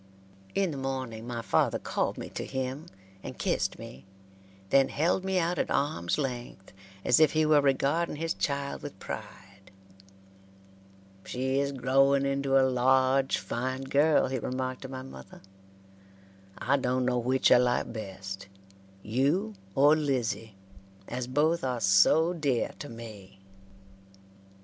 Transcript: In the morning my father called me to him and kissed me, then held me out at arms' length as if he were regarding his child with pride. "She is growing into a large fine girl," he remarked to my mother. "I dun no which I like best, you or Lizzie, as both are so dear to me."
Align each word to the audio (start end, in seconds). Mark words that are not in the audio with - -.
In 0.55 0.71
the 0.71 0.77
morning 0.79 1.27
my 1.27 1.43
father 1.43 1.77
called 1.77 2.17
me 2.17 2.27
to 2.29 2.43
him 2.43 2.87
and 3.21 3.37
kissed 3.37 3.77
me, 3.77 4.03
then 4.71 4.89
held 4.89 5.23
me 5.23 5.37
out 5.37 5.59
at 5.59 5.69
arms' 5.69 6.17
length 6.17 6.73
as 7.05 7.19
if 7.19 7.33
he 7.33 7.45
were 7.45 7.61
regarding 7.61 8.15
his 8.15 8.33
child 8.33 8.81
with 8.81 8.97
pride. 8.97 9.69
"She 11.23 11.59
is 11.59 11.71
growing 11.71 12.25
into 12.25 12.57
a 12.59 12.65
large 12.67 13.37
fine 13.37 13.83
girl," 13.83 14.25
he 14.25 14.39
remarked 14.39 14.81
to 14.81 14.87
my 14.89 15.03
mother. 15.03 15.39
"I 16.57 16.77
dun 16.77 17.05
no 17.05 17.19
which 17.19 17.51
I 17.51 17.57
like 17.57 17.93
best, 17.93 18.47
you 19.03 19.53
or 19.75 19.95
Lizzie, 19.95 20.55
as 21.07 21.27
both 21.27 21.63
are 21.63 21.79
so 21.79 22.33
dear 22.33 22.71
to 22.79 22.89
me." 22.89 23.39